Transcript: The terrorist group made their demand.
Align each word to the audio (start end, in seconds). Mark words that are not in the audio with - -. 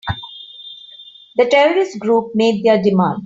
The 1.35 1.45
terrorist 1.45 1.99
group 1.99 2.31
made 2.33 2.65
their 2.65 2.81
demand. 2.81 3.19